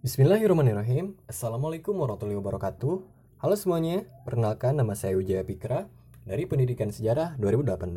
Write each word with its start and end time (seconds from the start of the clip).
Bismillahirrahmanirrahim. 0.00 1.12
Assalamualaikum 1.28 1.92
warahmatullahi 1.92 2.40
wabarakatuh. 2.40 3.04
Halo 3.36 3.52
semuanya, 3.52 4.08
perkenalkan 4.24 4.72
nama 4.72 4.96
saya 4.96 5.12
Wijaya 5.12 5.44
Pikra 5.44 5.92
dari 6.24 6.48
Pendidikan 6.48 6.88
Sejarah 6.88 7.36
2018 7.36 7.92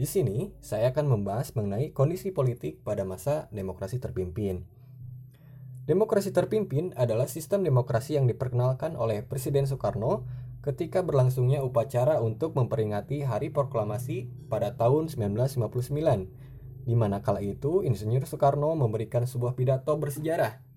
Di 0.00 0.08
sini, 0.08 0.56
saya 0.64 0.88
akan 0.88 1.04
membahas 1.04 1.52
mengenai 1.52 1.92
kondisi 1.92 2.32
politik 2.32 2.80
pada 2.80 3.04
masa 3.04 3.44
demokrasi 3.52 4.00
terpimpin. 4.00 4.64
Demokrasi 5.84 6.32
terpimpin 6.32 6.96
adalah 6.96 7.28
sistem 7.28 7.60
demokrasi 7.60 8.16
yang 8.16 8.24
diperkenalkan 8.24 8.96
oleh 8.96 9.20
Presiden 9.20 9.68
Soekarno 9.68 10.24
ketika 10.64 11.04
berlangsungnya 11.04 11.60
upacara 11.60 12.24
untuk 12.24 12.56
memperingati 12.56 13.28
Hari 13.28 13.52
Proklamasi 13.52 14.48
pada 14.48 14.72
tahun 14.80 15.12
1959 15.12 16.88
di 16.88 16.96
mana 16.96 17.20
kala 17.20 17.44
itu 17.44 17.84
Insinyur 17.84 18.24
Soekarno 18.24 18.72
memberikan 18.72 19.28
sebuah 19.28 19.52
pidato 19.52 19.92
bersejarah 20.00 20.67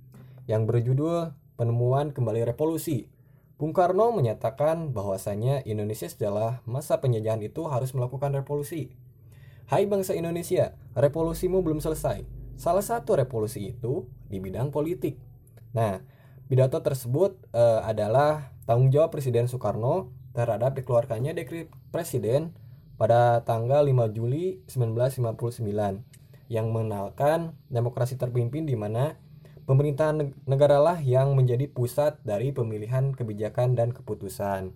yang 0.51 0.67
berjudul 0.67 1.31
Penemuan 1.55 2.11
Kembali 2.11 2.43
Revolusi. 2.43 3.07
Bung 3.55 3.71
Karno 3.71 4.11
menyatakan 4.11 4.91
bahwasanya 4.91 5.63
Indonesia 5.63 6.11
setelah 6.11 6.59
masa 6.67 6.99
penjajahan 6.99 7.39
itu 7.39 7.63
harus 7.71 7.95
melakukan 7.95 8.35
revolusi. 8.35 8.91
Hai 9.71 9.87
bangsa 9.87 10.11
Indonesia, 10.11 10.75
revolusimu 10.91 11.63
belum 11.63 11.79
selesai. 11.79 12.27
Salah 12.59 12.83
satu 12.83 13.15
revolusi 13.15 13.71
itu 13.71 14.11
di 14.27 14.43
bidang 14.43 14.75
politik. 14.75 15.15
Nah, 15.71 16.03
pidato 16.51 16.83
tersebut 16.83 17.39
uh, 17.55 17.87
adalah 17.87 18.51
tanggung 18.67 18.91
jawab 18.91 19.15
Presiden 19.15 19.47
Soekarno 19.47 20.11
terhadap 20.35 20.75
dikeluarkannya 20.75 21.31
dekret 21.31 21.71
presiden 21.95 22.51
pada 22.99 23.45
tanggal 23.47 23.87
5 23.87 24.11
Juli 24.11 24.59
1959 24.67 26.51
yang 26.51 26.67
mengenalkan 26.75 27.55
demokrasi 27.71 28.19
terpimpin 28.19 28.67
di 28.67 28.75
mana 28.75 29.15
pemerintahan 29.65 30.33
negara 30.49 30.81
lah 30.81 30.97
yang 31.01 31.33
menjadi 31.37 31.67
pusat 31.69 32.17
dari 32.25 32.53
pemilihan 32.55 33.13
kebijakan 33.13 33.77
dan 33.77 33.93
keputusan. 33.95 34.73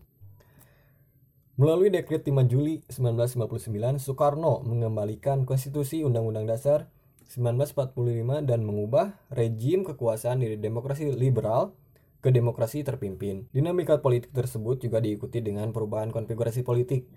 Melalui 1.55 1.87
Dekret 1.87 2.27
5 2.27 2.51
Juli 2.51 2.83
1959, 2.91 3.71
Soekarno 3.95 4.59
mengembalikan 4.67 5.47
Konstitusi 5.47 6.03
Undang-Undang 6.03 6.51
Dasar 6.51 6.91
1945 7.31 8.43
dan 8.43 8.59
mengubah 8.67 9.15
rejim 9.31 9.87
kekuasaan 9.87 10.43
dari 10.43 10.59
demokrasi 10.59 11.15
liberal 11.15 11.71
ke 12.19 12.33
demokrasi 12.33 12.83
terpimpin. 12.83 13.47
Dinamika 13.55 14.03
politik 14.03 14.33
tersebut 14.33 14.83
juga 14.83 14.99
diikuti 14.99 15.39
dengan 15.39 15.71
perubahan 15.71 16.11
konfigurasi 16.11 16.65
politik 16.67 17.07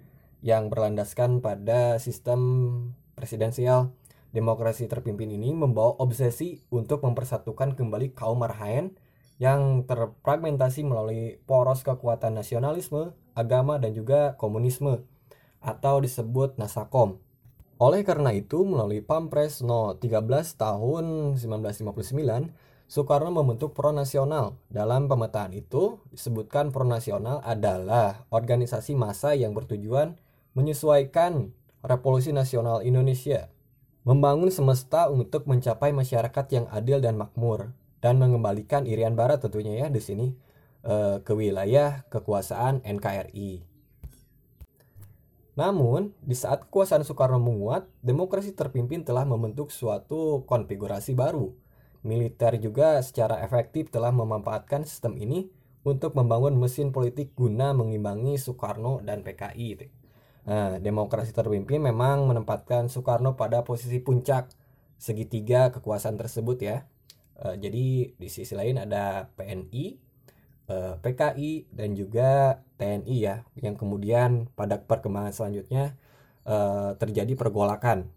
yang 0.44 0.70
berlandaskan 0.70 1.42
pada 1.42 1.98
sistem 1.98 2.40
presidensial. 3.18 3.90
Demokrasi 4.28 4.84
terpimpin 4.86 5.32
ini 5.32 5.56
membawa 5.56 5.96
obsesi 5.98 6.60
untuk 6.68 7.00
mempersatukan 7.00 7.72
kembali 7.72 8.12
kaum 8.12 8.44
marhaen 8.44 8.92
yang 9.40 9.86
terfragmentasi 9.88 10.84
melalui 10.84 11.40
poros 11.46 11.86
kekuatan 11.86 12.36
nasionalisme, 12.36 13.16
agama, 13.32 13.78
dan 13.80 13.94
juga 13.94 14.36
komunisme 14.36 15.06
atau 15.62 16.02
disebut 16.02 16.58
Nasakom. 16.58 17.22
Oleh 17.78 18.02
karena 18.02 18.34
itu, 18.34 18.66
melalui 18.66 18.98
Pampres 18.98 19.62
No 19.62 19.94
13 19.94 20.26
tahun 20.58 21.38
1959, 21.38 22.50
Soekarno 22.90 23.30
membentuk 23.30 23.76
Pro 23.76 23.94
Nasional. 23.94 24.58
Dalam 24.66 25.06
pemetaan 25.06 25.54
itu 25.54 26.02
disebutkan 26.10 26.74
Pro 26.74 26.82
Nasional 26.82 27.38
adalah 27.46 28.26
organisasi 28.34 28.98
massa 28.98 29.36
yang 29.38 29.54
bertujuan 29.54 30.18
menyesuaikan 30.58 31.54
revolusi 31.86 32.34
nasional 32.34 32.82
Indonesia, 32.82 33.46
membangun 34.08 34.48
semesta 34.48 35.12
untuk 35.12 35.44
mencapai 35.44 35.92
masyarakat 35.92 36.46
yang 36.48 36.64
adil 36.72 37.04
dan 37.04 37.20
makmur, 37.20 37.76
dan 38.00 38.16
mengembalikan 38.16 38.88
Irian 38.88 39.12
Barat 39.12 39.44
tentunya 39.44 39.84
ya 39.84 39.92
di 39.92 40.00
sini 40.00 40.32
eh, 40.80 41.20
ke 41.20 41.36
wilayah 41.36 42.08
kekuasaan 42.08 42.88
NKRI. 42.88 43.68
Namun, 45.60 46.16
di 46.24 46.32
saat 46.32 46.64
kekuasaan 46.64 47.04
Soekarno 47.04 47.36
menguat, 47.36 47.84
demokrasi 48.00 48.56
terpimpin 48.56 49.04
telah 49.04 49.28
membentuk 49.28 49.68
suatu 49.68 50.40
konfigurasi 50.48 51.12
baru. 51.12 51.52
Militer 52.00 52.56
juga 52.62 53.02
secara 53.04 53.44
efektif 53.44 53.92
telah 53.92 54.14
memanfaatkan 54.14 54.88
sistem 54.88 55.20
ini 55.20 55.52
untuk 55.84 56.16
membangun 56.16 56.56
mesin 56.56 56.96
politik 56.96 57.36
guna 57.36 57.76
mengimbangi 57.76 58.40
Soekarno 58.40 59.04
dan 59.04 59.20
PKI. 59.20 59.90
Nah, 60.48 60.80
demokrasi 60.80 61.36
terpimpin 61.36 61.84
memang 61.84 62.24
menempatkan 62.24 62.88
Soekarno 62.88 63.36
pada 63.36 63.68
posisi 63.68 64.00
puncak 64.00 64.48
segitiga 64.96 65.68
kekuasaan 65.68 66.16
tersebut 66.16 66.56
ya. 66.64 66.88
E, 67.36 67.60
jadi 67.60 68.16
di 68.16 68.28
sisi 68.32 68.56
lain 68.56 68.80
ada 68.80 69.28
PNI, 69.36 69.84
e, 70.64 70.72
eh, 70.72 70.94
PKI 71.04 71.68
dan 71.68 71.92
juga 71.92 72.64
TNI 72.80 73.16
ya, 73.20 73.44
yang 73.60 73.76
kemudian 73.76 74.48
pada 74.56 74.80
perkembangan 74.80 75.36
selanjutnya 75.36 76.00
e, 76.48 76.56
terjadi 76.96 77.36
pergolakan. 77.36 78.08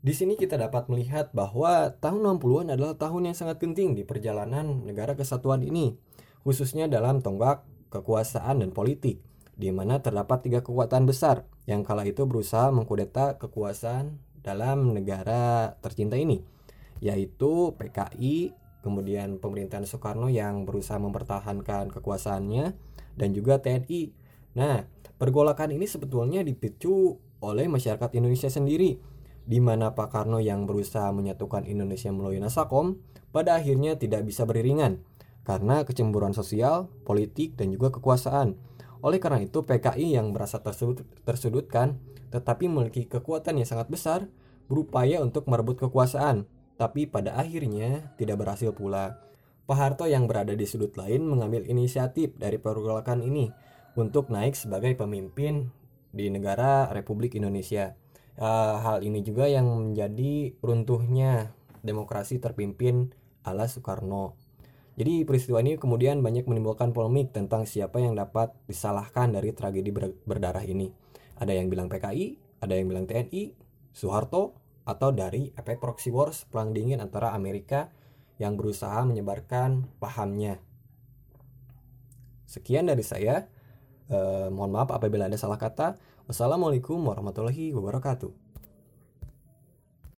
Di 0.00 0.16
sini 0.16 0.40
kita 0.40 0.56
dapat 0.56 0.88
melihat 0.88 1.28
bahwa 1.36 1.92
tahun 2.00 2.40
60-an 2.40 2.72
adalah 2.72 2.96
tahun 2.96 3.28
yang 3.28 3.36
sangat 3.36 3.60
penting 3.60 3.92
di 3.92 4.08
perjalanan 4.08 4.88
negara 4.88 5.12
kesatuan 5.12 5.60
ini, 5.60 5.92
khususnya 6.40 6.88
dalam 6.88 7.20
tonggak 7.20 7.68
kekuasaan 7.92 8.64
dan 8.64 8.72
politik 8.72 9.20
di 9.60 9.68
mana 9.68 10.00
terdapat 10.00 10.40
tiga 10.48 10.64
kekuatan 10.64 11.04
besar 11.04 11.44
yang 11.68 11.84
kala 11.84 12.08
itu 12.08 12.24
berusaha 12.24 12.72
mengkudeta 12.72 13.36
kekuasaan 13.36 14.16
dalam 14.40 14.96
negara 14.96 15.76
tercinta 15.84 16.16
ini, 16.16 16.40
yaitu 17.04 17.76
PKI, 17.76 18.56
kemudian 18.80 19.36
pemerintahan 19.36 19.84
Soekarno 19.84 20.32
yang 20.32 20.64
berusaha 20.64 20.96
mempertahankan 20.96 21.92
kekuasaannya, 21.92 22.72
dan 23.20 23.28
juga 23.36 23.60
TNI. 23.60 24.16
Nah, 24.56 24.88
pergolakan 25.20 25.76
ini 25.76 25.84
sebetulnya 25.84 26.40
dipicu 26.40 27.20
oleh 27.44 27.68
masyarakat 27.68 28.16
Indonesia 28.16 28.48
sendiri, 28.48 28.96
di 29.44 29.60
mana 29.60 29.92
Pak 29.92 30.08
Karno 30.08 30.40
yang 30.40 30.64
berusaha 30.64 31.12
menyatukan 31.12 31.68
Indonesia 31.68 32.08
melalui 32.08 32.40
Nasakom, 32.40 32.96
pada 33.28 33.60
akhirnya 33.60 34.00
tidak 34.00 34.24
bisa 34.24 34.48
beriringan 34.48 35.04
karena 35.44 35.84
kecemburuan 35.84 36.32
sosial, 36.32 36.88
politik, 37.04 37.60
dan 37.60 37.72
juga 37.72 37.92
kekuasaan 37.92 38.56
oleh 39.00 39.18
karena 39.18 39.40
itu, 39.40 39.64
PKI 39.64 40.16
yang 40.20 40.32
merasa 40.32 40.60
tersudut, 40.60 41.04
tersudutkan 41.24 42.00
tetapi 42.30 42.70
memiliki 42.70 43.10
kekuatan 43.10 43.58
yang 43.58 43.68
sangat 43.68 43.90
besar 43.90 44.30
berupaya 44.70 45.18
untuk 45.18 45.50
merebut 45.50 45.82
kekuasaan, 45.82 46.46
tapi 46.78 47.10
pada 47.10 47.34
akhirnya 47.34 48.14
tidak 48.14 48.40
berhasil 48.40 48.70
pula. 48.70 49.18
Pak 49.66 49.76
Harto 49.76 50.06
yang 50.06 50.26
berada 50.30 50.54
di 50.54 50.66
sudut 50.66 50.94
lain 50.98 51.26
mengambil 51.26 51.66
inisiatif 51.66 52.34
dari 52.38 52.58
pergolakan 52.58 53.22
ini 53.22 53.50
untuk 53.94 54.30
naik 54.30 54.54
sebagai 54.54 54.94
pemimpin 54.98 55.70
di 56.10 56.30
negara 56.30 56.90
Republik 56.90 57.38
Indonesia. 57.38 57.94
Uh, 58.40 58.80
hal 58.80 58.98
ini 59.04 59.20
juga 59.20 59.46
yang 59.50 59.68
menjadi 59.68 60.54
runtuhnya 60.64 61.52
demokrasi 61.84 62.40
terpimpin 62.40 63.12
ala 63.44 63.68
Soekarno. 63.68 64.39
Jadi 65.00 65.24
peristiwa 65.24 65.64
ini 65.64 65.80
kemudian 65.80 66.20
banyak 66.20 66.44
menimbulkan 66.44 66.92
polemik 66.92 67.32
tentang 67.32 67.64
siapa 67.64 68.04
yang 68.04 68.12
dapat 68.12 68.52
disalahkan 68.68 69.32
dari 69.32 69.56
tragedi 69.56 69.88
ber 69.88 70.12
berdarah 70.28 70.60
ini. 70.60 70.92
Ada 71.40 71.56
yang 71.56 71.72
bilang 71.72 71.88
PKI, 71.88 72.36
ada 72.60 72.76
yang 72.76 72.92
bilang 72.92 73.08
TNI, 73.08 73.56
Soeharto, 73.96 74.60
atau 74.84 75.08
dari 75.08 75.56
efek 75.56 75.80
proxy 75.80 76.12
wars 76.12 76.44
perang 76.44 76.76
dingin 76.76 77.00
antara 77.00 77.32
Amerika 77.32 77.88
yang 78.36 78.60
berusaha 78.60 79.00
menyebarkan 79.08 79.88
pahamnya. 79.96 80.60
Sekian 82.44 82.92
dari 82.92 83.00
saya. 83.00 83.48
Eh, 84.12 84.48
mohon 84.52 84.68
maaf 84.68 84.92
apabila 84.92 85.32
ada 85.32 85.40
salah 85.40 85.56
kata. 85.56 85.96
Wassalamualaikum 86.28 87.00
warahmatullahi 87.00 87.72
wabarakatuh. 87.72 88.49